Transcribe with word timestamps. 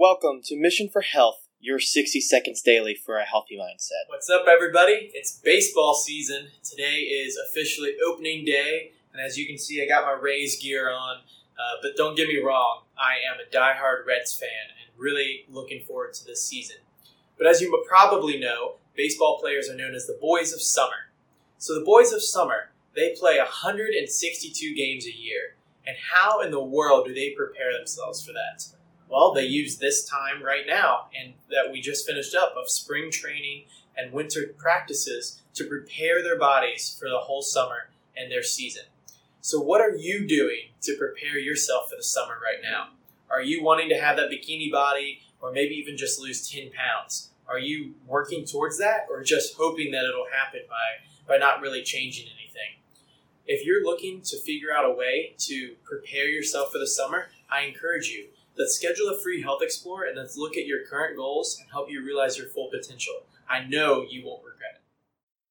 Welcome 0.00 0.42
to 0.44 0.56
Mission 0.56 0.88
for 0.88 1.00
Health, 1.00 1.48
your 1.58 1.80
60 1.80 2.20
seconds 2.20 2.62
daily 2.62 2.94
for 2.94 3.18
a 3.18 3.24
healthy 3.24 3.58
mindset. 3.58 4.06
What's 4.06 4.30
up, 4.30 4.44
everybody? 4.48 5.10
It's 5.12 5.40
baseball 5.40 5.92
season. 5.92 6.50
Today 6.62 6.98
is 6.98 7.36
officially 7.50 7.94
opening 8.06 8.44
day, 8.44 8.92
and 9.12 9.20
as 9.20 9.36
you 9.36 9.44
can 9.44 9.58
see, 9.58 9.82
I 9.82 9.88
got 9.88 10.04
my 10.04 10.12
Rays 10.12 10.62
gear 10.62 10.88
on. 10.88 11.16
Uh, 11.16 11.78
but 11.82 11.96
don't 11.96 12.16
get 12.16 12.28
me 12.28 12.40
wrong, 12.40 12.82
I 12.96 13.14
am 13.28 13.40
a 13.40 13.52
diehard 13.52 14.06
Reds 14.06 14.32
fan 14.32 14.70
and 14.80 14.96
really 14.96 15.46
looking 15.50 15.82
forward 15.82 16.14
to 16.14 16.24
this 16.24 16.46
season. 16.46 16.76
But 17.36 17.48
as 17.48 17.60
you 17.60 17.84
probably 17.88 18.38
know, 18.38 18.74
baseball 18.94 19.40
players 19.40 19.68
are 19.68 19.74
known 19.74 19.96
as 19.96 20.06
the 20.06 20.16
Boys 20.20 20.52
of 20.52 20.62
Summer. 20.62 21.10
So 21.58 21.74
the 21.74 21.84
Boys 21.84 22.12
of 22.12 22.22
Summer, 22.22 22.70
they 22.94 23.16
play 23.18 23.38
162 23.38 24.76
games 24.76 25.06
a 25.06 25.12
year. 25.12 25.56
And 25.84 25.96
how 26.12 26.40
in 26.40 26.52
the 26.52 26.62
world 26.62 27.08
do 27.08 27.12
they 27.12 27.30
prepare 27.30 27.76
themselves 27.76 28.24
for 28.24 28.30
that? 28.30 28.77
Well, 29.08 29.32
they 29.32 29.44
use 29.44 29.76
this 29.76 30.04
time 30.04 30.42
right 30.42 30.64
now 30.66 31.06
and 31.18 31.34
that 31.50 31.72
we 31.72 31.80
just 31.80 32.06
finished 32.06 32.34
up 32.34 32.54
of 32.56 32.70
spring 32.70 33.10
training 33.10 33.64
and 33.96 34.12
winter 34.12 34.54
practices 34.56 35.40
to 35.54 35.64
prepare 35.64 36.22
their 36.22 36.38
bodies 36.38 36.96
for 36.98 37.08
the 37.08 37.18
whole 37.18 37.42
summer 37.42 37.90
and 38.16 38.30
their 38.30 38.42
season. 38.42 38.84
So, 39.40 39.60
what 39.60 39.80
are 39.80 39.94
you 39.94 40.26
doing 40.26 40.70
to 40.82 40.96
prepare 40.96 41.38
yourself 41.38 41.88
for 41.90 41.96
the 41.96 42.02
summer 42.02 42.34
right 42.34 42.62
now? 42.62 42.88
Are 43.30 43.42
you 43.42 43.62
wanting 43.62 43.88
to 43.88 44.00
have 44.00 44.16
that 44.16 44.30
bikini 44.30 44.70
body 44.70 45.20
or 45.40 45.52
maybe 45.52 45.74
even 45.74 45.96
just 45.96 46.20
lose 46.20 46.48
10 46.50 46.70
pounds? 46.72 47.30
Are 47.48 47.58
you 47.58 47.94
working 48.06 48.44
towards 48.44 48.78
that 48.78 49.06
or 49.10 49.22
just 49.22 49.54
hoping 49.56 49.90
that 49.92 50.04
it'll 50.04 50.26
happen 50.30 50.60
by, 50.68 51.34
by 51.34 51.38
not 51.38 51.60
really 51.62 51.82
changing 51.82 52.26
anything? 52.26 52.76
If 53.46 53.64
you're 53.64 53.84
looking 53.84 54.20
to 54.22 54.36
figure 54.38 54.68
out 54.76 54.84
a 54.84 54.92
way 54.92 55.34
to 55.38 55.76
prepare 55.82 56.28
yourself 56.28 56.70
for 56.70 56.78
the 56.78 56.86
summer, 56.86 57.28
I 57.50 57.62
encourage 57.62 58.08
you 58.08 58.26
Let's 58.58 58.74
schedule 58.74 59.08
a 59.08 59.16
free 59.16 59.40
Health 59.40 59.62
Explore 59.62 60.06
and 60.06 60.18
let's 60.18 60.36
look 60.36 60.56
at 60.56 60.66
your 60.66 60.84
current 60.84 61.16
goals 61.16 61.56
and 61.60 61.70
help 61.70 61.88
you 61.88 62.04
realize 62.04 62.36
your 62.36 62.48
full 62.48 62.68
potential. 62.68 63.22
I 63.48 63.64
know 63.64 64.04
you 64.10 64.26
won't 64.26 64.42
regret 64.42 64.67